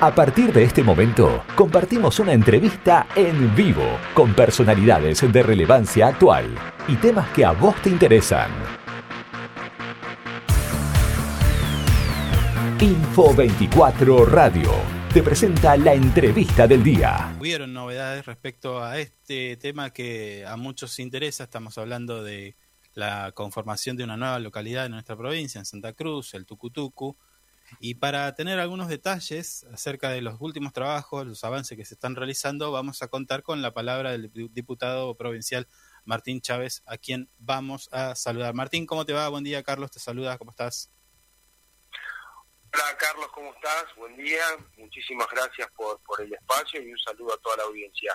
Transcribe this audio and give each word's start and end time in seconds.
A 0.00 0.14
partir 0.14 0.52
de 0.52 0.62
este 0.62 0.84
momento, 0.84 1.42
compartimos 1.56 2.20
una 2.20 2.32
entrevista 2.32 3.08
en 3.16 3.52
vivo 3.56 3.98
con 4.14 4.32
personalidades 4.32 5.20
de 5.32 5.42
relevancia 5.42 6.06
actual 6.06 6.56
y 6.86 6.94
temas 6.94 7.28
que 7.30 7.44
a 7.44 7.50
vos 7.50 7.74
te 7.82 7.90
interesan. 7.90 8.48
Info 12.80 13.34
24 13.34 14.24
Radio 14.26 14.70
te 15.12 15.20
presenta 15.20 15.76
la 15.76 15.94
entrevista 15.94 16.68
del 16.68 16.84
día. 16.84 17.36
Hubieron 17.40 17.72
novedades 17.72 18.24
respecto 18.24 18.80
a 18.80 19.00
este 19.00 19.56
tema 19.56 19.90
que 19.90 20.46
a 20.46 20.56
muchos 20.56 20.96
interesa. 21.00 21.42
Estamos 21.42 21.76
hablando 21.76 22.22
de 22.22 22.54
la 22.94 23.32
conformación 23.32 23.96
de 23.96 24.04
una 24.04 24.16
nueva 24.16 24.38
localidad 24.38 24.86
en 24.86 24.92
nuestra 24.92 25.16
provincia, 25.16 25.58
en 25.58 25.64
Santa 25.64 25.92
Cruz, 25.92 26.34
el 26.34 26.46
Tucutucu 26.46 27.16
y 27.80 27.94
para 27.94 28.34
tener 28.34 28.58
algunos 28.58 28.88
detalles 28.88 29.64
acerca 29.72 30.10
de 30.10 30.22
los 30.22 30.40
últimos 30.40 30.72
trabajos, 30.72 31.26
los 31.26 31.44
avances 31.44 31.76
que 31.76 31.84
se 31.84 31.94
están 31.94 32.16
realizando, 32.16 32.72
vamos 32.72 33.02
a 33.02 33.08
contar 33.08 33.42
con 33.42 33.62
la 33.62 33.72
palabra 33.72 34.12
del 34.12 34.30
diputado 34.52 35.14
provincial 35.16 35.68
Martín 36.04 36.40
Chávez, 36.40 36.82
a 36.86 36.96
quien 36.96 37.28
vamos 37.38 37.88
a 37.92 38.14
saludar. 38.14 38.54
Martín, 38.54 38.86
¿cómo 38.86 39.04
te 39.04 39.12
va? 39.12 39.28
Buen 39.28 39.44
día, 39.44 39.62
Carlos, 39.62 39.90
te 39.90 40.00
saluda, 40.00 40.38
¿cómo 40.38 40.50
estás? 40.50 40.90
Hola, 42.72 42.96
Carlos, 42.98 43.28
¿cómo 43.34 43.52
estás? 43.54 43.84
Buen 43.96 44.16
día, 44.16 44.42
muchísimas 44.76 45.26
gracias 45.30 45.68
por, 45.76 46.00
por 46.00 46.20
el 46.22 46.32
espacio 46.32 46.82
y 46.82 46.90
un 46.90 46.98
saludo 46.98 47.34
a 47.34 47.38
toda 47.38 47.58
la 47.58 47.62
audiencia. 47.64 48.14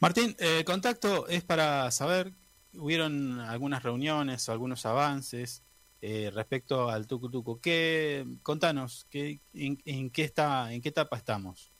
Martín, 0.00 0.34
el 0.38 0.60
eh, 0.60 0.64
contacto 0.64 1.26
es 1.28 1.42
para 1.44 1.90
saber, 1.90 2.32
hubieron 2.74 3.40
algunas 3.40 3.82
reuniones 3.82 4.48
o 4.48 4.52
algunos 4.52 4.84
avances 4.86 5.62
eh, 6.04 6.32
respecto 6.34 6.90
al 6.90 7.06
tucutuco. 7.06 7.60
¿Qué, 7.60 8.26
contanos, 8.42 9.06
qué, 9.08 9.38
en, 9.54 10.10
qué 10.10 10.24
está, 10.24 10.72
en 10.72 10.82
qué 10.82 10.88
etapa 10.88 11.16
estamos? 11.16 11.72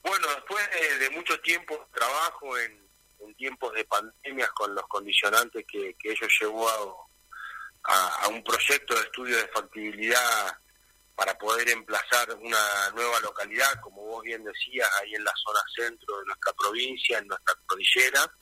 Bueno, 0.00 0.28
después 0.28 0.64
de, 1.00 1.10
mucho 1.10 1.40
tiempo 1.40 1.74
de 1.74 1.84
trabajo 1.92 2.56
en, 2.58 2.86
tiempos 3.36 3.74
de 3.74 3.84
pandemias 3.84 4.48
con 4.52 4.72
los 4.72 4.86
condicionantes 4.86 5.64
que, 5.66 5.96
que 5.98 6.12
ello 6.12 6.28
llevó 6.40 6.68
a, 7.82 8.28
un 8.28 8.42
proyecto 8.44 8.94
de 8.94 9.00
estudio 9.00 9.36
de 9.36 9.48
factibilidad 9.48 10.56
para 11.16 11.36
poder 11.36 11.68
emplazar 11.70 12.32
una 12.36 12.90
nueva 12.94 13.18
localidad, 13.20 13.80
como 13.82 14.02
vos 14.02 14.22
bien 14.22 14.44
decías, 14.44 14.88
ahí 15.02 15.14
en 15.14 15.24
la 15.24 15.32
zona 15.44 15.60
centro 15.74 16.18
de 16.20 16.26
nuestra 16.26 16.52
provincia, 16.52 17.18
en 17.18 17.26
nuestra 17.26 17.54
cordillera, 17.66 18.32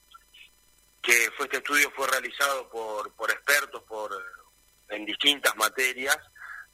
que 1.05 1.31
fue 1.37 1.45
este 1.47 1.59
estudio 1.59 1.91
fue 1.95 2.09
realizado 2.09 2.69
por, 2.71 3.15
por 3.15 3.31
expertos 3.31 3.83
por 3.83 4.11
en 4.89 5.05
distintas 5.05 5.55
materias 5.57 6.19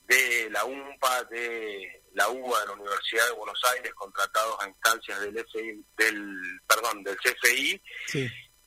de 0.06 0.48
la 0.50 0.64
UMPA, 0.64 1.25
de 1.25 2.03
la 2.14 2.28
UBA 2.28 2.61
de 2.61 2.67
la 2.67 2.72
Universidad 2.72 3.27
de 3.27 3.33
Buenos 3.33 3.61
Aires, 3.75 3.92
contratados 3.95 4.56
a 4.61 4.69
instancias 4.69 5.20
del 5.20 5.34
del 5.97 6.61
perdón, 6.67 7.03
del 7.03 7.17
CFI. 7.17 7.83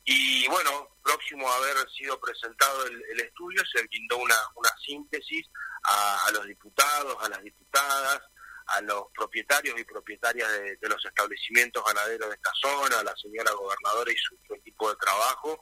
Y 0.05 0.47
bueno, 0.47 0.97
próximo 1.02 1.50
a 1.50 1.55
haber 1.58 1.89
sido 1.92 2.20
presentado 2.20 2.86
el, 2.86 3.20
estudio, 3.22 3.61
se 3.73 3.83
brindó 3.83 4.17
una, 4.17 4.36
una 4.55 4.70
síntesis 4.86 5.48
a, 5.83 6.27
a 6.27 6.31
los 6.31 6.45
diputados, 6.45 7.17
a 7.22 7.30
las 7.30 7.42
diputadas, 7.42 8.22
a 8.67 8.81
los 8.81 9.06
propietarios 9.14 9.80
y 9.80 9.83
propietarias 9.83 10.50
de, 10.52 10.89
los 10.89 11.03
establecimientos 11.06 11.83
ganaderos 11.86 12.30
de 12.30 12.36
esta 12.36 12.52
zona, 12.61 13.00
a 13.00 13.03
la 13.03 13.16
señora 13.16 13.52
gobernadora 13.52 14.11
y 14.11 14.16
su, 14.17 14.36
equipo 14.53 14.89
de 14.89 14.95
trabajo, 14.97 15.59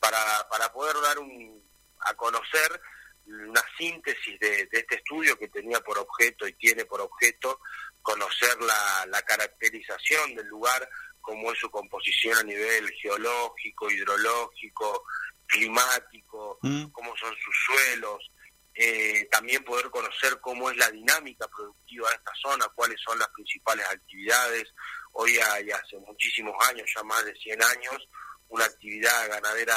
para, 0.00 0.48
para 0.48 0.72
poder 0.72 0.96
dar 1.02 1.18
un, 1.18 1.62
a 2.00 2.14
conocer 2.14 2.80
una 3.26 3.62
síntesis 3.78 4.38
de, 4.40 4.68
este 4.70 4.96
estudio 4.96 5.38
que 5.38 5.48
tenía 5.48 5.80
por 5.80 5.98
objeto 5.98 6.46
y 6.46 6.52
tiene 6.54 6.84
por 6.84 7.00
objeto 7.00 7.60
conocer 8.02 8.60
la, 8.60 9.06
la 9.06 9.22
caracterización 9.22 10.34
del 10.34 10.46
lugar, 10.46 10.88
cómo 11.20 11.52
es 11.52 11.58
su 11.58 11.70
composición 11.70 12.36
a 12.38 12.42
nivel 12.42 12.90
geológico, 13.00 13.90
hidrológico, 13.90 15.04
climático, 15.46 16.58
mm. 16.62 16.86
cómo 16.86 17.16
son 17.16 17.34
sus 17.36 17.54
suelos, 17.66 18.30
eh, 18.74 19.28
también 19.30 19.64
poder 19.64 19.90
conocer 19.90 20.40
cómo 20.40 20.70
es 20.70 20.76
la 20.76 20.90
dinámica 20.90 21.46
productiva 21.48 22.08
de 22.08 22.16
esta 22.16 22.32
zona, 22.40 22.66
cuáles 22.74 22.98
son 23.00 23.18
las 23.18 23.28
principales 23.28 23.84
actividades. 23.86 24.72
Hoy 25.12 25.36
hay 25.36 25.70
hace 25.70 25.98
muchísimos 25.98 26.54
años, 26.68 26.90
ya 26.94 27.02
más 27.02 27.24
de 27.24 27.34
100 27.34 27.62
años, 27.62 28.08
una 28.48 28.64
actividad 28.64 29.28
ganadera 29.28 29.76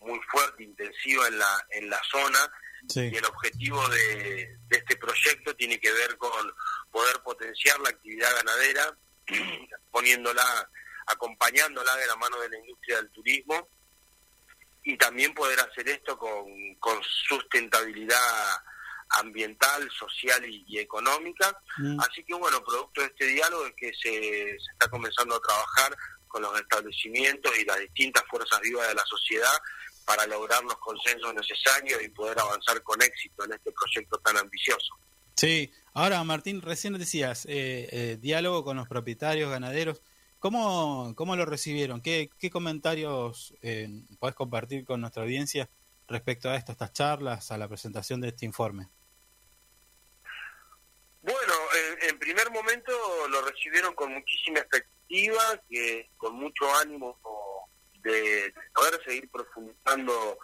muy 0.00 0.20
fuerte, 0.30 0.64
intensiva 0.64 1.28
en 1.28 1.38
la, 1.38 1.66
en 1.70 1.88
la 1.88 2.00
zona. 2.10 2.38
Y 2.94 3.16
el 3.16 3.24
objetivo 3.24 3.86
de, 3.88 4.58
de 4.68 4.76
este 4.76 4.96
proyecto 4.96 5.54
tiene 5.54 5.78
que 5.78 5.92
ver 5.92 6.16
con 6.16 6.52
poder 6.90 7.20
potenciar 7.22 7.78
la 7.80 7.90
actividad 7.90 8.34
ganadera, 8.36 8.96
poniéndola, 9.90 10.70
acompañándola 11.06 11.96
de 11.96 12.06
la 12.06 12.16
mano 12.16 12.38
de 12.40 12.48
la 12.50 12.58
industria 12.58 12.96
del 12.96 13.10
turismo 13.10 13.68
y 14.90 14.96
también 14.96 15.32
poder 15.34 15.60
hacer 15.60 15.88
esto 15.88 16.18
con, 16.18 16.74
con 16.80 17.00
sustentabilidad 17.28 18.16
ambiental, 19.10 19.88
social 19.90 20.44
y, 20.44 20.78
económica. 20.78 21.56
Mm. 21.78 22.00
Así 22.00 22.24
que 22.24 22.34
bueno, 22.34 22.62
producto 22.64 23.00
de 23.00 23.08
este 23.08 23.26
diálogo 23.26 23.66
es 23.66 23.74
que 23.76 23.92
se, 23.94 24.10
se 24.10 24.72
está 24.72 24.88
comenzando 24.88 25.36
a 25.36 25.40
trabajar 25.40 25.96
con 26.26 26.42
los 26.42 26.60
establecimientos 26.60 27.52
y 27.58 27.64
las 27.64 27.78
distintas 27.80 28.24
fuerzas 28.28 28.60
vivas 28.60 28.88
de 28.88 28.94
la 28.94 29.04
sociedad 29.04 29.52
para 30.04 30.26
lograr 30.26 30.62
los 30.64 30.76
consensos 30.78 31.34
necesarios 31.34 32.02
y 32.02 32.08
poder 32.08 32.38
avanzar 32.38 32.82
con 32.82 33.00
éxito 33.02 33.44
en 33.44 33.52
este 33.52 33.72
proyecto 33.72 34.18
tan 34.18 34.36
ambicioso. 34.36 34.94
Sí, 35.36 35.72
ahora 35.94 36.22
Martín, 36.24 36.62
recién 36.62 36.98
decías, 36.98 37.46
eh, 37.46 37.88
eh, 37.92 38.18
diálogo 38.20 38.64
con 38.64 38.76
los 38.76 38.88
propietarios, 38.88 39.50
ganaderos. 39.50 40.02
¿Cómo, 40.40 41.14
cómo 41.16 41.36
lo 41.36 41.44
recibieron? 41.44 42.00
¿Qué, 42.00 42.30
qué 42.38 42.50
comentarios 42.50 43.54
eh, 43.60 43.88
podés 44.18 44.34
compartir 44.34 44.86
con 44.86 45.02
nuestra 45.02 45.22
audiencia 45.22 45.68
respecto 46.08 46.48
a 46.48 46.56
esto, 46.56 46.72
estas 46.72 46.94
charlas, 46.94 47.52
a 47.52 47.58
la 47.58 47.68
presentación 47.68 48.22
de 48.22 48.28
este 48.28 48.46
informe? 48.46 48.88
Bueno, 51.20 51.52
en, 52.08 52.18
primer 52.18 52.50
momento 52.50 52.90
lo 53.28 53.42
recibieron 53.42 53.94
con 53.94 54.14
muchísima 54.14 54.60
expectativa, 54.60 55.62
que 55.68 56.08
con 56.16 56.34
mucho 56.36 56.74
ánimo 56.82 57.18
de, 58.02 58.54
poder 58.74 58.98
seguir 59.04 59.28
profundizando 59.30 60.38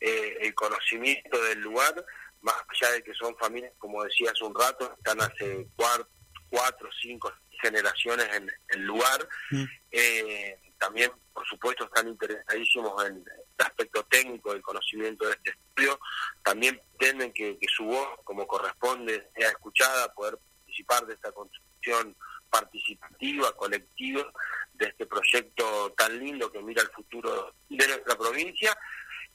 eh, 0.00 0.36
el 0.40 0.54
conocimiento 0.54 1.42
del 1.44 1.60
lugar, 1.60 2.04
más 2.42 2.56
allá 2.68 2.92
de 2.92 3.02
que 3.02 3.14
son 3.14 3.34
familias, 3.38 3.72
como 3.78 4.04
decía 4.04 4.32
hace 4.32 4.44
un 4.44 4.54
rato, 4.54 4.94
están 4.98 5.22
hace 5.22 5.66
cuatro, 5.76 6.08
cuatro 6.50 6.90
cinco, 7.00 7.32
generaciones 7.60 8.26
en 8.34 8.50
el 8.68 8.80
lugar. 8.82 9.28
Mm. 9.50 9.64
Eh, 9.90 10.58
también, 10.78 11.12
por 11.32 11.46
supuesto, 11.46 11.84
están 11.84 12.08
interesadísimos 12.08 13.04
en 13.04 13.16
el 13.16 13.66
aspecto 13.66 14.02
técnico 14.04 14.52
del 14.52 14.62
conocimiento 14.62 15.26
de 15.26 15.32
este 15.32 15.50
estudio. 15.50 16.00
También 16.42 16.80
pretenden 16.96 17.32
que, 17.32 17.58
su 17.68 17.84
voz, 17.84 18.08
como 18.24 18.46
corresponde, 18.46 19.28
sea 19.36 19.48
escuchada, 19.48 20.12
poder 20.14 20.38
participar 20.38 21.06
de 21.06 21.14
esta 21.14 21.32
construcción 21.32 22.16
participativa, 22.48 23.54
colectiva, 23.56 24.32
de 24.72 24.86
este 24.86 25.06
proyecto 25.06 25.92
tan 25.96 26.18
lindo 26.18 26.50
que 26.50 26.62
mira 26.62 26.82
el 26.82 26.88
futuro 26.88 27.54
de 27.68 27.86
nuestra 27.86 28.16
provincia. 28.16 28.76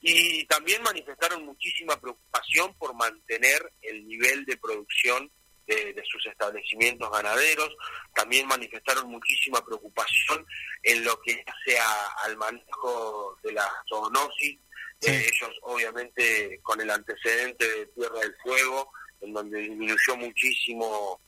Y 0.02 0.46
también 0.46 0.82
manifestaron 0.82 1.46
muchísima 1.46 2.00
preocupación 2.00 2.74
por 2.78 2.96
mantener 2.96 3.72
el 3.82 4.08
nivel 4.08 4.46
de 4.46 4.58
producción 4.58 5.32
de, 5.68 6.04
sus 6.10 6.26
establecimientos 6.28 7.10
ganaderos. 7.12 7.70
También 8.14 8.48
manifestaron 8.48 9.10
muchísima 9.10 9.64
preocupación 9.66 10.46
en 10.84 11.04
lo 11.04 11.20
que 11.22 11.44
sea 11.66 12.08
al 12.24 12.38
manejo 12.38 13.38
de 13.44 13.54
la 13.54 13.70
zoonosis. 13.90 14.60
Eh, 15.02 15.30
ellos, 15.32 15.56
obviamente, 15.64 16.60
con 16.64 16.80
el 16.82 16.90
antecedente 16.90 17.68
de 17.68 17.86
Tierra 17.88 18.20
del 18.20 18.36
Fuego, 18.42 18.92
en 19.22 19.34
donde 19.34 19.60
disminuyó 19.60 20.16
muchísimo 20.18 21.22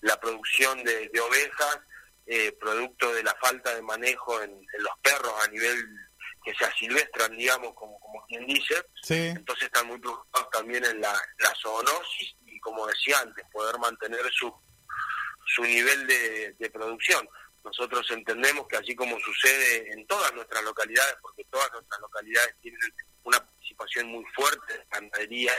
la 0.00 0.18
producción 0.20 0.82
de, 0.84 1.10
ovejas, 1.20 1.80
eh, 2.26 2.52
producto 2.60 3.12
de 3.14 3.22
la 3.22 3.34
falta 3.40 3.74
de 3.74 3.82
manejo 3.82 4.42
en, 4.42 4.50
los 4.78 4.92
perros 5.02 5.32
a 5.44 5.48
nivel 5.48 5.76
que 6.44 6.54
se 6.54 6.64
asilvestran, 6.64 7.36
digamos, 7.36 7.74
como, 7.74 7.98
como 7.98 8.24
quien 8.26 8.46
dice. 8.46 8.74
Entonces 9.08 9.64
están 9.64 9.86
muy 9.86 9.98
preocupados 9.98 10.50
también 10.50 10.84
en 10.84 11.00
la, 11.00 11.12
la 11.38 11.54
zoonosis 11.60 12.36
como 12.60 12.86
decía 12.86 13.20
antes, 13.20 13.44
poder 13.52 13.78
mantener 13.78 14.20
su, 14.32 14.52
su 15.46 15.62
nivel 15.62 16.06
de, 16.06 16.70
producción. 16.70 17.28
Nosotros 17.64 18.06
entendemos 18.10 18.66
que 18.68 18.76
así 18.76 18.94
como 18.94 19.18
sucede 19.20 19.92
en 19.92 20.06
todas 20.06 20.32
nuestras 20.34 20.62
localidades, 20.62 21.16
porque 21.20 21.44
todas 21.50 21.70
nuestras 21.72 22.00
localidades 22.00 22.54
tienen 22.60 22.80
una 23.24 23.38
participación 23.38 24.06
muy 24.08 24.24
fuerte 24.34 24.74
de 24.74 24.86
ganadería 24.90 25.52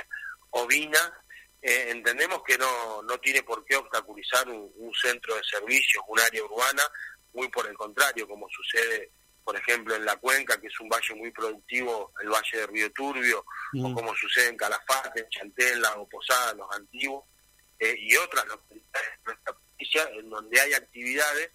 ovina, 0.52 1.24
eh, 1.62 1.88
entendemos 1.90 2.42
que 2.44 2.58
no, 2.58 3.02
no 3.04 3.18
tiene 3.20 3.44
por 3.44 3.66
qué 3.66 3.76
obstaculizar 3.76 4.48
un, 4.48 4.70
centro 4.94 5.36
de 5.36 5.44
servicios, 5.44 6.04
un 6.08 6.20
área 6.20 6.44
urbana, 6.44 6.84
muy 7.34 7.48
por 7.50 7.68
el 7.68 7.76
contrario, 7.76 8.28
como 8.28 8.48
sucede, 8.50 9.12
por 9.50 9.58
ejemplo, 9.58 9.96
en 9.96 10.06
La 10.06 10.16
Cuenca, 10.18 10.62
que 10.62 10.68
es 10.68 10.80
un 10.80 10.88
valle 10.88 11.16
muy 11.16 11.32
productivo, 11.32 12.14
el 12.22 12.30
valle 12.30 12.56
de 12.56 12.68
Río 12.68 12.92
Turbio, 12.92 13.44
o 13.82 13.94
como 13.96 14.14
sucede 14.14 14.50
en 14.50 14.56
Calafate, 14.56 15.22
en 15.22 15.30
Chantel, 15.30 15.84
o 15.98 16.08
Posada, 16.08 16.54
los 16.54 16.72
antiguos, 16.72 17.26
eh, 17.80 17.96
y 17.98 18.16
otras 18.18 18.46
localidades 18.46 19.10
de 19.10 19.24
nuestra 19.26 19.54
provincia 19.56 20.10
en 20.20 20.30
donde 20.30 20.62
hay 20.62 20.74
actividades 20.74 21.50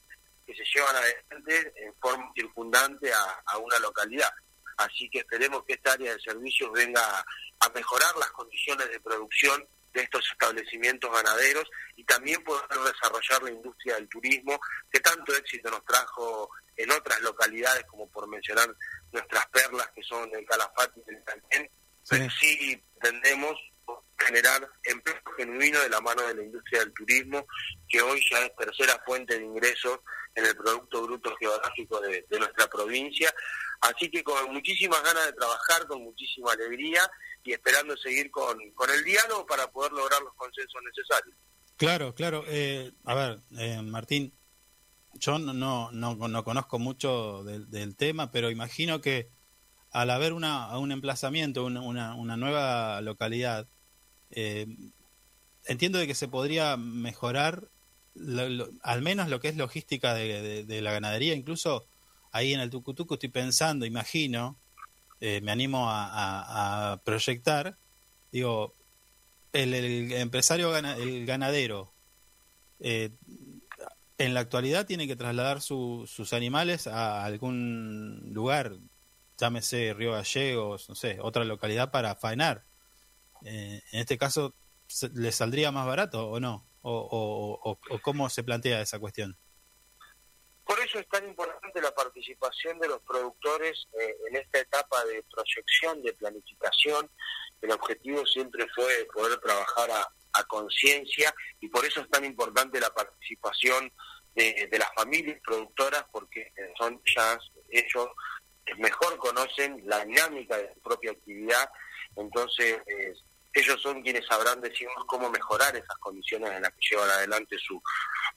que 0.44 0.56
se 0.56 0.64
llevan 0.74 0.96
adelante 0.96 1.72
en 1.76 1.94
forma 2.00 2.32
circundante 2.34 3.12
a, 3.12 3.58
una 3.58 3.78
localidad. 3.78 4.30
Así 4.76 5.08
que 5.08 5.20
esperemos 5.20 5.64
que 5.64 5.74
esta 5.74 5.92
área 5.92 6.14
de 6.14 6.20
servicios 6.20 6.72
venga 6.72 7.24
a 7.60 7.68
mejorar 7.76 8.16
las 8.16 8.32
condiciones 8.32 8.90
de 8.90 8.98
producción 8.98 9.64
de 9.94 10.02
estos 10.02 10.28
establecimientos 10.30 11.10
ganaderos 11.10 11.70
y 11.96 12.04
también 12.04 12.42
poder 12.42 12.68
desarrollar 12.68 13.42
la 13.42 13.50
industria 13.50 13.94
del 13.94 14.08
turismo 14.08 14.58
que 14.90 15.00
tanto 15.00 15.34
éxito 15.36 15.70
nos 15.70 15.84
trajo 15.84 16.50
en 16.76 16.90
otras 16.90 17.20
localidades 17.22 17.84
como 17.86 18.10
por 18.10 18.28
mencionar 18.28 18.68
nuestras 19.12 19.46
perlas 19.46 19.88
que 19.94 20.02
son 20.02 20.28
el 20.34 20.44
Calafate 20.44 21.00
y 21.06 21.14
el 21.14 21.24
Tanquén, 21.24 21.70
pero 22.08 22.28
sí 22.30 22.82
tendemos 23.00 23.56
generar 24.18 24.68
empleo 24.84 25.16
genuino 25.36 25.80
de 25.80 25.88
la 25.88 26.00
mano 26.00 26.22
de 26.22 26.34
la 26.34 26.42
industria 26.42 26.80
del 26.80 26.92
turismo, 26.92 27.46
que 27.88 28.00
hoy 28.00 28.20
ya 28.30 28.40
es 28.40 28.56
tercera 28.56 29.00
fuente 29.04 29.38
de 29.38 29.44
ingresos 29.44 30.00
en 30.34 30.46
el 30.46 30.56
Producto 30.56 31.02
Bruto 31.02 31.36
Geográfico 31.36 32.00
de, 32.00 32.24
nuestra 32.30 32.66
provincia. 32.68 33.32
Así 33.84 34.10
que 34.10 34.22
con 34.22 34.52
muchísimas 34.52 35.02
ganas 35.02 35.26
de 35.26 35.32
trabajar, 35.32 35.86
con 35.86 36.02
muchísima 36.02 36.52
alegría 36.52 37.00
y 37.44 37.52
esperando 37.52 37.96
seguir 37.96 38.30
con, 38.30 38.58
con 38.72 38.90
el 38.90 39.04
diálogo 39.04 39.46
para 39.46 39.70
poder 39.70 39.92
lograr 39.92 40.22
los 40.22 40.34
consensos 40.34 40.80
necesarios. 40.84 41.36
Claro, 41.76 42.14
claro. 42.14 42.44
Eh, 42.48 42.92
a 43.04 43.14
ver, 43.14 43.40
eh, 43.58 43.82
Martín, 43.82 44.32
yo 45.14 45.38
no, 45.38 45.52
no, 45.52 45.90
no, 45.92 46.44
conozco 46.44 46.78
mucho 46.78 47.44
del, 47.44 47.96
tema, 47.96 48.30
pero 48.30 48.50
imagino 48.50 49.00
que 49.00 49.28
al 49.90 50.10
haber 50.10 50.32
una, 50.32 50.76
un 50.78 50.92
emplazamiento, 50.92 51.64
una, 51.64 52.14
una, 52.14 52.36
nueva 52.36 53.00
localidad, 53.00 53.68
eh, 54.30 54.66
entiendo 55.66 55.98
de 55.98 56.06
que 56.06 56.14
se 56.14 56.28
podría 56.28 56.76
mejorar 56.76 57.68
al 58.82 59.02
menos 59.02 59.28
lo 59.28 59.40
que 59.40 59.48
es 59.48 59.56
logística 59.56 60.14
de, 60.14 60.80
la 60.80 60.92
ganadería, 60.92 61.34
incluso 61.34 61.86
ahí 62.34 62.52
en 62.52 62.58
el 62.58 62.68
Tucutuco 62.68 63.14
estoy 63.14 63.28
pensando, 63.28 63.86
imagino, 63.86 64.58
eh, 65.20 65.40
me 65.40 65.52
animo 65.52 65.86
a, 65.88 67.00
proyectar, 67.04 67.78
digo, 68.32 68.74
el, 69.52 70.12
empresario, 70.12 70.76
el 70.76 71.26
ganadero, 71.26 71.94
eh, 72.80 73.10
en 74.18 74.34
la 74.34 74.40
actualidad 74.40 74.84
tiene 74.84 75.06
que 75.06 75.14
trasladar 75.14 75.60
sus 75.60 76.32
animales 76.32 76.88
a 76.88 77.24
algún 77.24 78.30
lugar, 78.32 78.78
llámese 79.38 79.94
Río 79.94 80.12
Gallegos, 80.12 80.88
no 80.88 80.96
sé, 80.96 81.18
otra 81.20 81.44
localidad 81.44 81.92
para 81.92 82.16
faenar. 82.16 82.64
Eh, 83.44 83.80
en 83.92 84.00
este 84.00 84.18
caso, 84.18 84.56
¿le 85.12 85.30
saldría 85.30 85.70
más 85.70 85.86
barato 85.86 86.28
o 86.28 86.40
no? 86.40 86.66
o, 86.82 87.78
cómo 88.02 88.28
se 88.28 88.42
plantea 88.42 88.80
esa 88.80 88.98
cuestión? 88.98 89.38
Es 90.94 91.08
tan 91.08 91.26
importante 91.26 91.80
la 91.80 91.90
participación 91.92 92.78
de 92.78 92.88
los 92.88 93.00
productores 93.02 93.88
eh, 94.00 94.16
en 94.28 94.36
esta 94.36 94.60
etapa 94.60 95.04
de 95.06 95.24
proyección, 95.24 96.02
de 96.02 96.12
planificación. 96.12 97.10
El 97.60 97.72
objetivo 97.72 98.24
siempre 98.26 98.66
fue 98.74 99.06
poder 99.12 99.38
trabajar 99.40 99.90
a, 99.90 100.08
conciencia 100.48 101.32
y 101.60 101.68
por 101.68 101.84
eso 101.84 102.00
es 102.00 102.10
tan 102.10 102.24
importante 102.24 102.80
la 102.80 102.92
participación 102.92 103.90
de, 104.34 104.68
las 104.72 104.92
familias 104.94 105.40
productoras 105.44 106.04
porque 106.10 106.52
son 106.76 107.00
ya 107.14 107.38
ellos 107.70 108.08
mejor 108.78 109.16
conocen 109.18 109.80
la 109.86 110.04
dinámica 110.04 110.56
de 110.56 110.74
su 110.74 110.80
propia 110.80 111.12
actividad, 111.12 111.70
entonces 112.16 112.82
ellos 113.54 113.80
son 113.80 114.02
quienes 114.02 114.26
sabrán 114.26 114.60
decirnos 114.60 115.04
cómo 115.06 115.30
mejorar 115.30 115.74
esas 115.76 115.96
condiciones 115.98 116.50
en 116.50 116.62
las 116.62 116.72
que 116.72 116.88
llevan 116.90 117.10
adelante 117.10 117.56
su, 117.58 117.80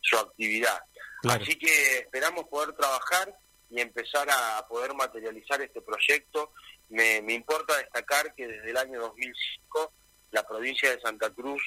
su 0.02 0.18
actividad. 0.18 0.80
Así 1.24 1.58
que 1.58 2.00
esperamos 2.00 2.46
poder 2.48 2.74
trabajar 2.74 3.36
y 3.70 3.82
empezar 3.82 4.28
a 4.30 4.66
poder 4.68 4.94
materializar 4.94 5.62
este 5.62 5.82
proyecto. 5.82 6.52
Me, 6.90 7.18
importa 7.34 7.76
destacar 7.78 8.34
que 8.36 8.48
desde 8.48 8.70
el 8.70 8.78
año 8.78 9.02
2005 9.02 9.94
la 10.32 10.48
provincia 10.48 10.90
de 10.90 11.02
Santa 11.02 11.30
Cruz 11.32 11.62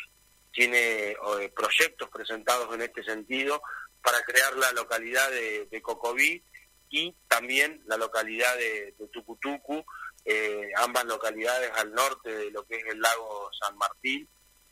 tiene 0.52 1.10
eh, 1.10 1.52
proyectos 1.54 2.08
presentados 2.10 2.74
en 2.74 2.82
este 2.82 3.02
sentido 3.04 3.62
para 4.02 4.20
crear 4.22 4.56
la 4.56 4.72
localidad 4.72 5.30
de, 5.30 5.66
de 5.66 5.82
Cocoví 5.82 6.42
y 6.88 7.14
también 7.28 7.82
la 7.86 7.96
localidad 7.96 8.56
de, 8.56 8.94
de 8.98 9.08
Tucutucu, 9.08 9.84
eh, 10.24 10.70
ambas 10.76 11.04
localidades 11.04 11.70
al 11.76 11.92
norte 11.92 12.30
de 12.30 12.50
lo 12.50 12.64
que 12.64 12.76
es 12.76 12.84
el 12.86 13.00
lago 13.00 13.50
San 13.60 13.76
Martín. 13.76 14.28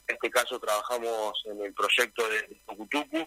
En 0.06 0.14
este 0.14 0.30
caso 0.30 0.58
trabajamos 0.58 1.40
en 1.46 1.62
el 1.62 1.72
proyecto 1.74 2.28
de 2.28 2.60
Tucutucu. 2.66 3.26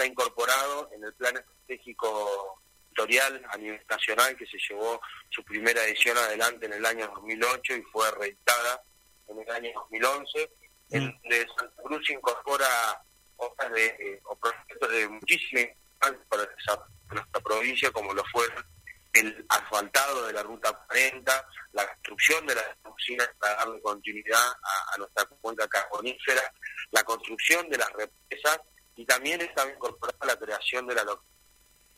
Está 0.00 0.10
incorporado 0.10 0.88
en 0.94 1.04
el 1.04 1.12
plan 1.12 1.36
estratégico 1.36 2.58
territorial 2.94 3.44
a 3.52 3.58
nivel 3.58 3.84
nacional 3.86 4.34
que 4.34 4.46
se 4.46 4.56
llevó 4.66 4.98
su 5.28 5.44
primera 5.44 5.84
edición 5.84 6.16
adelante 6.16 6.64
en 6.64 6.72
el 6.72 6.86
año 6.86 7.06
2008 7.08 7.74
y 7.74 7.82
fue 7.82 8.10
reeditada 8.12 8.82
en 9.28 9.40
el 9.40 9.50
año 9.50 9.70
2011, 9.74 10.50
en 10.92 11.04
mm. 11.04 11.20
donde 11.20 11.46
Santa 11.48 11.82
Cruz 11.82 12.08
incorpora 12.08 13.04
otras 13.36 13.72
de, 13.72 13.86
eh, 13.88 14.20
o 14.24 14.38
proyectos 14.38 14.90
de 14.90 15.06
muchísima 15.06 15.60
importancia 15.60 16.76
para 17.06 17.20
nuestra 17.20 17.40
provincia, 17.42 17.90
como 17.90 18.14
lo 18.14 18.24
fueron 18.32 18.64
el 19.12 19.44
asfaltado 19.50 20.28
de 20.28 20.32
la 20.32 20.42
ruta 20.42 20.72
40, 20.86 21.48
la 21.72 21.86
construcción 21.86 22.46
de 22.46 22.54
las 22.54 22.64
usinas 22.90 23.28
para 23.38 23.56
darle 23.56 23.82
continuidad 23.82 24.50
a, 24.94 24.96
nuestra 24.96 25.26
cuenca 25.26 25.68
carbonífera, 25.68 26.54
la 26.90 27.04
construcción 27.04 27.68
de 27.68 27.76
las 27.76 27.92
represas 27.92 28.60
y 29.00 29.06
también 29.06 29.40
está 29.40 29.66
incorporada 29.66 30.26
la 30.26 30.36
creación 30.36 30.86
de 30.86 30.94
la 30.94 31.04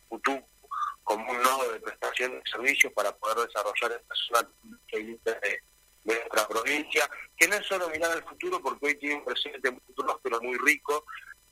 UTU 0.08 0.40
como 1.02 1.32
un 1.32 1.43
nodo 1.43 1.72
de 1.72 1.81
prestación 1.81 2.31
de 2.31 2.43
servicios 2.49 2.93
para 2.93 3.10
poder 3.16 3.49
desarrollar 3.49 3.90
esta 3.90 4.14
zona 4.14 4.49
de, 4.93 5.19
de 5.25 5.62
nuestra 6.04 6.46
provincia, 6.46 7.10
que 7.37 7.49
no 7.49 7.56
es 7.56 7.66
solo 7.66 7.88
mirar 7.90 8.12
al 8.12 8.22
futuro, 8.22 8.62
porque 8.62 8.87
hoy 8.87 8.94
tiene 8.99 9.16
un 9.16 9.25
presente 9.25 9.69
muy 9.72 9.81
pero 10.22 10.40
muy 10.40 10.56
rico, 10.58 11.04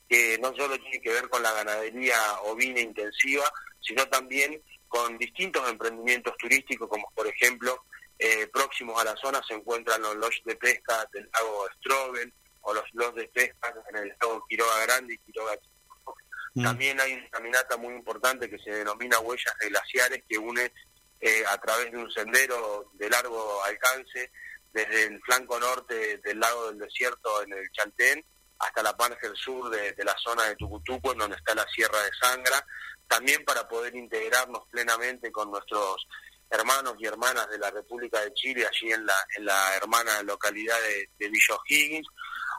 que 0.07 0.37
no 0.41 0.55
solo 0.55 0.79
tiene 0.79 1.01
que 1.01 1.11
ver 1.11 1.27
con 1.27 1.43
la 1.43 1.51
ganadería 1.51 2.15
ovina 2.43 2.79
intensiva, 2.79 3.43
sino 3.81 4.07
también 4.07 4.61
con 4.87 5.17
distintos 5.17 5.69
emprendimientos 5.69 6.33
turísticos, 6.37 6.87
como 6.87 7.11
por 7.13 7.27
ejemplo, 7.27 7.83
eh, 8.17 8.47
próximos 8.47 9.01
a 9.01 9.03
la 9.03 9.17
zona 9.17 9.41
se 9.45 9.55
encuentran 9.55 10.01
los 10.01 10.15
lodges 10.15 10.45
de 10.45 10.55
pesca 10.55 11.05
del 11.11 11.29
lago 11.33 11.67
Stroben 11.77 12.33
o 12.61 12.73
los 12.73 12.83
lodges 12.93 13.23
de 13.23 13.27
pesca 13.29 13.73
en 13.89 13.97
el 13.97 14.09
lago 14.09 14.45
Quiroga 14.47 14.85
Grande 14.85 15.13
y 15.13 15.17
Quiroga 15.19 15.57
Chico. 15.57 16.15
Mm. 16.53 16.63
También 16.63 16.99
hay 16.99 17.13
una 17.13 17.29
caminata 17.29 17.77
muy 17.77 17.93
importante 17.93 18.49
que 18.49 18.59
se 18.59 18.71
denomina 18.71 19.19
Huellas 19.19 19.55
de 19.59 19.69
Glaciares, 19.69 20.23
que 20.27 20.37
une 20.37 20.71
eh, 21.19 21.43
a 21.49 21.57
través 21.59 21.91
de 21.91 21.97
un 21.97 22.11
sendero 22.11 22.91
de 22.93 23.09
largo 23.09 23.63
alcance 23.63 24.31
desde 24.73 25.05
el 25.05 25.21
flanco 25.21 25.59
norte 25.59 26.17
del 26.17 26.39
lago 26.39 26.67
del 26.67 26.79
desierto 26.79 27.43
en 27.43 27.53
el 27.53 27.69
Chaltén 27.71 28.23
hasta 28.59 28.83
la 28.83 28.95
parte 28.95 29.27
del 29.27 29.35
sur 29.35 29.69
de, 29.69 29.93
de 29.93 30.03
la 30.03 30.15
zona 30.17 30.43
de 30.45 30.55
Tucutuco, 30.55 31.11
en 31.11 31.17
donde 31.17 31.35
está 31.35 31.55
la 31.55 31.65
Sierra 31.67 32.01
de 32.03 32.11
Sangra, 32.19 32.65
también 33.07 33.43
para 33.43 33.67
poder 33.67 33.95
integrarnos 33.95 34.67
plenamente 34.69 35.31
con 35.31 35.49
nuestros 35.51 36.07
hermanos 36.49 36.95
y 36.99 37.05
hermanas 37.05 37.49
de 37.49 37.57
la 37.57 37.71
República 37.71 38.19
de 38.21 38.33
Chile, 38.33 38.67
allí 38.67 38.91
en 38.91 39.05
la, 39.05 39.15
en 39.37 39.45
la 39.45 39.75
hermana 39.75 40.21
localidad 40.23 40.79
de, 40.81 41.09
de 41.17 41.29
Villa 41.29 41.57
Higgins. 41.67 42.07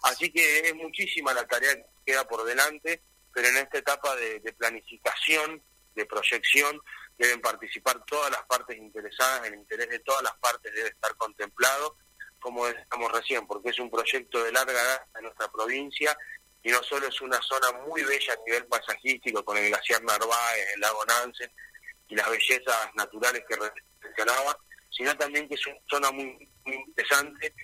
Así 0.03 0.33
que 0.33 0.61
es 0.61 0.75
muchísima 0.75 1.33
la 1.33 1.47
tarea 1.47 1.75
que 1.77 1.85
queda 2.05 2.27
por 2.27 2.45
delante, 2.45 3.03
pero 3.33 3.49
en 3.49 3.57
esta 3.57 3.79
etapa 3.79 4.15
de, 4.17 4.41
planificación, 4.59 5.63
de 5.95 6.07
proyección, 6.07 6.81
deben 7.17 7.41
participar 7.41 8.05
todas 8.05 8.31
las 8.31 8.43
partes 8.43 8.77
interesadas, 8.77 9.47
el 9.47 9.55
interés 9.55 9.89
de 9.89 10.01
todas 10.01 10.23
las 10.23 10.35
partes 10.39 10.73
debe 10.75 10.89
estar 10.89 11.15
contemplado, 11.17 11.97
como 12.41 12.67
decíamos 12.67 13.13
recién, 13.13 13.47
porque 13.47 13.71
es 13.71 13.79
un 13.79 13.91
proyecto 13.91 14.43
de 14.43 14.51
larga 14.51 14.73
edad 14.73 15.07
en 15.17 15.23
nuestra 15.23 15.51
provincia 15.51 16.17
y 16.63 16.71
no 16.71 16.83
solo 16.83 17.07
es 17.07 17.21
una 17.21 17.41
zona 17.43 17.73
muy 17.87 18.03
bella 18.03 18.35
a 18.35 18.45
nivel 18.47 18.67
paisajístico 18.67 19.45
con 19.45 19.57
el 19.57 19.69
glaciar 19.69 20.03
Narváez, 20.03 20.75
el 20.75 20.81
lago 20.81 21.05
Nansen 21.07 21.51
y 22.09 22.17
las 22.17 22.31
bellezas 22.31 22.95
naturales 22.95 23.45
que 23.49 23.57
mencionaba, 24.01 24.59
sino 24.91 25.17
también 25.17 25.49
que 25.49 25.55
es 25.55 25.67
una 25.67 25.79
zona 25.89 26.11
muy, 26.11 26.49
interesante 26.65 27.55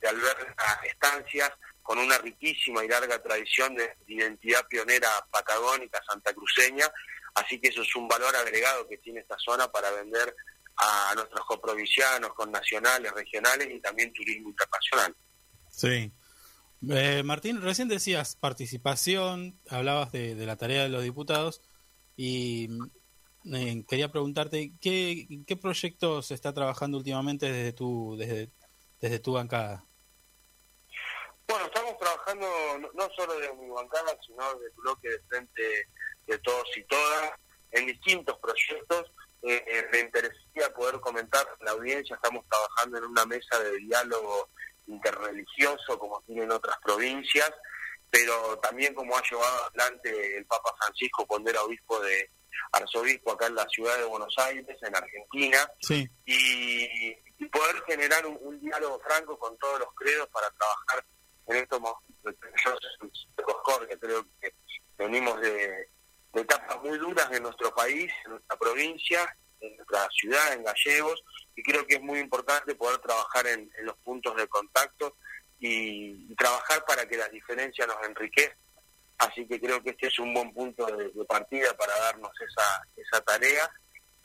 de 0.00 0.08
albergar 0.08 0.80
estancias 0.84 1.50
con 1.86 1.98
una 1.98 2.18
riquísima 2.18 2.84
y 2.84 2.88
larga 2.88 3.22
tradición 3.22 3.74
de, 3.76 3.96
identidad 4.08 4.66
pionera 4.68 5.08
patagónica 5.30 6.02
santacruceña, 6.08 6.90
así 7.34 7.60
que 7.60 7.68
eso 7.68 7.82
es 7.82 7.94
un 7.94 8.08
valor 8.08 8.34
agregado 8.34 8.88
que 8.88 8.98
tiene 8.98 9.20
esta 9.20 9.36
zona 9.38 9.70
para 9.70 9.92
vender 9.92 10.34
a 10.78 11.14
nuestros 11.14 11.46
coprovincianos, 11.46 12.34
con 12.34 12.50
nacionales, 12.50 13.12
regionales 13.12 13.68
y 13.70 13.80
también 13.80 14.12
turismo 14.12 14.50
internacional. 14.50 15.14
Sí, 15.70 16.12
eh, 16.90 17.22
Martín, 17.24 17.62
recién 17.62 17.88
decías 17.88 18.34
participación, 18.34 19.58
hablabas 19.70 20.10
de, 20.10 20.34
la 20.34 20.56
tarea 20.56 20.82
de 20.82 20.88
los 20.88 21.04
diputados 21.04 21.62
y 22.16 22.68
eh, 23.52 23.84
quería 23.88 24.10
preguntarte 24.10 24.72
¿qué, 24.80 25.26
qué 25.46 25.56
proyectos 25.56 26.26
se 26.26 26.34
está 26.34 26.52
trabajando 26.52 26.98
últimamente 26.98 27.50
desde 27.50 27.72
tu, 27.72 28.16
desde, 28.18 28.50
desde 29.00 29.20
tu 29.20 29.32
bancada. 29.32 29.86
Trabajando 32.26 32.90
no, 32.94 33.08
solo 33.16 33.38
de 33.38 33.52
mi 33.54 33.70
bancada, 33.70 34.18
sino 34.26 34.54
del 34.58 34.72
bloque 34.76 35.08
de 35.08 35.20
frente 35.28 35.88
de 36.26 36.38
todos 36.38 36.68
y 36.76 36.82
todas, 36.84 37.30
en 37.70 37.86
distintos 37.86 38.36
proyectos. 38.40 39.12
Eh, 39.42 39.64
eh, 39.64 39.88
me 39.92 40.00
interesaría 40.00 40.74
poder 40.74 40.98
comentar 41.00 41.46
en 41.60 41.66
la 41.66 41.72
audiencia, 41.72 42.16
estamos 42.16 42.44
trabajando 42.48 42.98
en 42.98 43.04
una 43.04 43.26
mesa 43.26 43.60
de 43.60 43.76
diálogo 43.76 44.50
interreligioso 44.88 45.98
como 46.00 46.20
tienen 46.22 46.50
otras 46.50 46.76
provincias, 46.82 47.52
pero 48.10 48.58
también 48.58 48.92
como 48.94 49.16
ha 49.16 49.22
llevado 49.22 49.64
adelante 49.66 50.38
el 50.38 50.46
Papa 50.46 50.74
Francisco 50.78 51.26
cuando 51.26 51.50
era 51.50 51.62
obispo 51.62 52.00
de 52.00 52.28
arzobispo 52.72 53.32
acá 53.32 53.46
en 53.46 53.54
la 53.54 53.68
ciudad 53.68 53.96
de 53.98 54.04
Buenos 54.04 54.34
Aires, 54.38 54.76
en 54.82 54.96
Argentina, 54.96 55.58
y, 56.24 57.14
poder 57.52 57.82
generar 57.86 58.26
un, 58.26 58.60
diálogo 58.60 58.98
franco 59.00 59.38
con 59.38 59.56
todos 59.58 59.78
los 59.78 59.88
credos 59.94 60.28
para 60.30 60.50
trabajar 60.50 61.04
en 61.46 61.56
estos. 61.56 61.80
Yo 63.36 63.98
creo 64.00 64.26
que 64.40 64.52
venimos 64.98 65.40
de, 65.40 65.88
etapas 66.34 66.82
muy 66.82 66.98
duras 66.98 67.30
de 67.30 67.40
nuestro 67.40 67.74
país, 67.74 68.12
en 68.24 68.32
nuestra 68.32 68.56
provincia, 68.56 69.36
en 69.60 69.76
nuestra 69.76 70.06
ciudad, 70.10 70.52
en 70.52 70.64
Gallegos, 70.64 71.22
y 71.54 71.62
creo 71.62 71.86
que 71.86 71.96
es 71.96 72.02
muy 72.02 72.18
importante 72.18 72.74
poder 72.74 72.98
trabajar 72.98 73.46
en, 73.46 73.70
los 73.82 73.96
puntos 73.98 74.36
de 74.36 74.46
contacto 74.48 75.16
y, 75.58 76.34
trabajar 76.34 76.84
para 76.86 77.08
que 77.08 77.16
las 77.16 77.30
diferencias 77.30 77.86
nos 77.88 78.06
enriquezcan. 78.06 78.58
Así 79.18 79.46
que 79.46 79.58
creo 79.58 79.82
que 79.82 79.90
este 79.90 80.08
es 80.08 80.18
un 80.18 80.34
buen 80.34 80.52
punto 80.52 80.84
de, 80.84 81.10
partida 81.24 81.74
para 81.76 81.98
darnos 81.98 82.32
esa, 82.40 82.86
esa 82.96 83.20
tarea. 83.22 83.70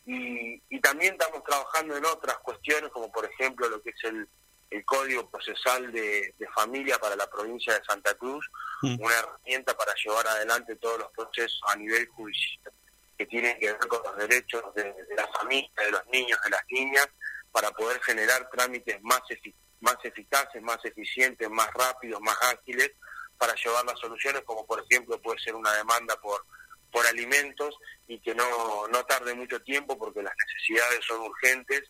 Y, 0.05 0.59
también 0.81 1.13
estamos 1.13 1.43
trabajando 1.43 1.95
en 1.95 2.05
otras 2.05 2.37
cuestiones, 2.39 2.89
como 2.91 3.09
por 3.11 3.23
ejemplo 3.23 3.69
lo 3.69 3.81
que 3.81 3.91
es 3.91 4.03
el, 4.03 4.27
el 4.71 4.85
Código 4.85 5.29
Procesal 5.29 5.91
de, 5.91 6.33
Familia 6.55 6.97
para 6.99 7.15
la 7.15 7.29
provincia 7.29 7.73
de 7.73 7.83
Santa 7.85 8.13
Cruz, 8.15 8.45
mm. 8.81 8.99
una 8.99 9.15
herramienta 9.19 9.75
para 9.75 9.93
llevar 9.95 10.27
adelante 10.27 10.75
todos 10.75 10.99
los 10.99 11.11
procesos 11.11 11.61
a 11.67 11.75
nivel 11.75 12.07
judicial 12.07 12.73
que 13.17 13.25
tienen 13.25 13.57
que 13.59 13.71
ver 13.71 13.77
con 13.87 14.01
los 14.03 14.17
derechos 14.17 14.63
de, 14.73 14.93
la 15.15 15.27
familia, 15.27 15.69
de 15.77 15.91
los 15.91 16.05
niños, 16.07 16.39
de 16.43 16.49
las 16.49 16.63
niñas, 16.69 17.07
para 17.51 17.71
poder 17.71 18.01
generar 18.01 18.49
trámites 18.49 19.01
más, 19.03 19.21
más 19.79 19.97
eficaces, 20.03 20.61
más 20.61 20.83
eficientes, 20.83 21.49
más 21.49 21.71
rápidos, 21.73 22.19
más 22.21 22.37
ágiles, 22.41 22.91
para 23.37 23.53
llevar 23.55 23.85
las 23.85 23.99
soluciones, 23.99 24.41
como 24.43 24.65
por 24.65 24.83
ejemplo 24.83 25.21
puede 25.21 25.39
ser 25.39 25.55
una 25.55 25.71
demanda 25.73 26.15
por, 26.21 26.45
por 26.91 27.05
alimentos 27.07 27.75
y 28.07 28.19
que 28.19 28.35
no, 28.35 28.87
no 28.87 29.03
tarde 29.05 29.33
mucho 29.33 29.59
tiempo 29.61 29.97
porque 29.97 30.21
las 30.21 30.33
necesidades 30.45 31.05
son 31.05 31.21
urgentes 31.21 31.83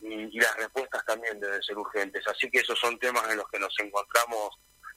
y, 0.00 0.38
las 0.38 0.56
respuestas 0.56 1.04
también 1.04 1.38
deben 1.40 1.62
ser 1.62 1.76
urgentes. 1.76 2.26
Así 2.26 2.50
que 2.50 2.60
esos 2.60 2.78
son 2.78 2.98
temas 2.98 3.28
en 3.30 3.38
los 3.38 3.48
que 3.48 3.58
nos 3.58 3.74
encontramos 3.80 4.50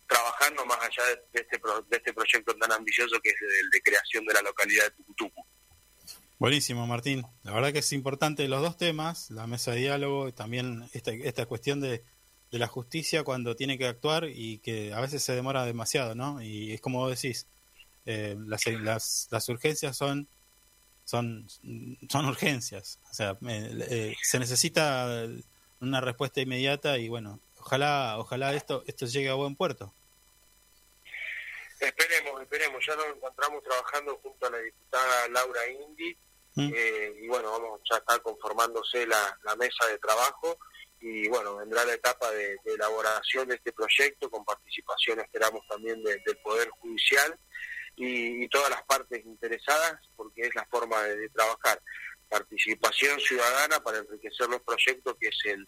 trabajando 0.08 0.66
más 0.66 0.80
allá 0.80 1.04
de, 1.32 1.40
este, 1.40 1.62
de 1.90 1.98
este 1.98 2.14
proyecto 2.14 2.54
tan 2.56 2.72
ambicioso 2.72 3.20
que 3.22 3.30
es 3.30 3.36
el 3.42 3.70
de 3.70 3.82
creación 3.82 4.26
de 4.26 4.34
la 4.34 4.42
localidad 4.42 4.86
de 4.86 4.92
Tucutucu. 4.92 5.46
Buenísimo, 6.38 6.88
Martín. 6.88 7.24
La 7.44 7.54
verdad 7.54 7.72
que 7.72 7.80
es 7.80 7.94
importante 7.94 8.48
los 8.48 8.62
dos 8.62 8.76
temas, 8.76 9.30
la 9.30 9.48
mesa 9.48 9.72
de 9.72 9.82
diálogo 9.82 10.28
y 10.28 10.34
también 10.34 10.90
esta, 10.92 11.12
esta 11.12 11.46
cuestión 11.46 11.80
de, 11.82 12.04
de 12.52 12.60
la 12.60 12.68
justicia 12.68 13.24
cuando 13.24 13.56
tiene 13.56 13.78
que 13.78 13.88
actuar 13.88 14.26
y 14.26 14.58
que 14.60 14.94
a 14.94 15.00
veces 15.00 15.24
se 15.24 15.34
demora 15.34 15.66
demasiado, 15.66 16.16
¿no? 16.16 16.42
Y 16.42 16.74
es 16.74 16.82
como 16.82 17.00
vos 17.00 17.22
decís, 17.22 17.48
eh, 18.06 18.36
las, 18.46 18.66
las, 18.68 19.28
las, 19.32 19.50
urgencias 19.50 19.96
son, 19.96 20.28
son, 21.12 21.48
son 22.10 22.26
urgencias. 22.26 23.00
O 23.10 23.14
sea, 23.14 23.38
eh, 23.48 24.16
se 24.22 24.40
necesita 24.40 25.28
una 25.80 26.02
respuesta 26.02 26.42
inmediata 26.42 26.98
y 26.98 27.10
bueno, 27.10 27.40
ojalá, 27.60 28.16
ojalá 28.18 28.54
esto, 28.54 28.84
esto 28.88 29.06
llegue 29.06 29.30
a 29.30 29.36
buen 29.36 29.56
puerto. 29.56 29.94
Esperemos, 31.80 32.42
esperemos. 32.42 32.84
Ya 32.86 32.96
nos 32.96 33.08
encontramos 33.08 33.64
trabajando 33.64 34.20
junto 34.24 34.48
a 34.48 34.50
la 34.52 34.58
diputada 34.60 35.28
Laura 35.30 35.62
Indi 35.70 36.16
Mm. 36.56 36.72
Eh, 36.76 37.14
y 37.22 37.28
bueno, 37.28 37.52
vamos 37.52 37.82
ya 37.90 37.98
está 37.98 38.20
conformándose 38.20 39.06
la, 39.08 39.38
mesa 39.58 39.86
de 39.88 39.98
trabajo 40.00 40.58
y 41.00 41.28
bueno, 41.30 41.56
vendrá 41.58 41.86
la 41.86 41.94
etapa 41.94 42.30
de, 42.32 42.58
elaboración 42.66 43.48
de 43.48 43.56
este 43.56 43.72
proyecto 43.72 44.30
con 44.30 44.44
participación, 44.44 45.20
esperamos 45.20 45.66
también 45.68 46.04
del 46.04 46.38
Poder 46.44 46.70
Judicial 46.70 47.38
y, 47.96 48.48
todas 48.50 48.70
las 48.70 48.84
partes 48.84 49.26
interesadas, 49.26 50.00
porque 50.16 50.42
es 50.42 50.56
la 50.56 50.66
forma 50.66 51.02
de, 51.04 51.30
trabajar. 51.30 51.82
Participación 52.30 53.20
ciudadana 53.20 53.82
para 53.84 53.98
enriquecer 53.98 54.48
los 54.48 54.62
proyectos, 54.62 55.16
que 55.20 55.28
es 55.28 55.38
el, 55.46 55.68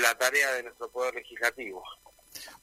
la 0.00 0.16
tarea 0.16 0.52
de 0.54 0.62
nuestro 0.62 0.90
Poder 0.90 1.14
Legislativo. 1.14 1.82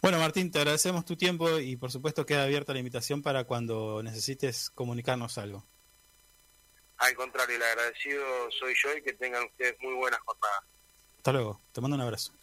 Bueno, 0.02 0.18
Martín, 0.18 0.50
te 0.50 0.58
agradecemos 0.58 1.06
tu 1.06 1.16
tiempo 1.16 1.60
y 1.60 1.76
por 1.76 1.92
supuesto 1.92 2.26
queda 2.26 2.44
abierta 2.44 2.74
la 2.74 2.80
invitación 2.80 3.22
para 3.22 3.44
cuando 3.44 4.02
necesites 4.02 4.72
comunicarnos 4.72 5.38
algo. 5.38 5.64
Al 6.98 7.14
contrario, 7.14 7.56
el 7.56 7.64
agradecido 7.64 8.50
soy 8.60 8.74
yo 8.84 8.98
y 8.98 9.04
que 9.04 9.14
tengan 9.14 9.44
ustedes 9.44 9.76
muy 9.80 9.94
buenas 9.94 10.20
jornadas. 10.22 10.64
Hasta 11.18 11.32
luego, 11.32 11.62
te 11.72 11.82
mando 11.82 11.96
un 11.96 12.02
abrazo. 12.02 12.34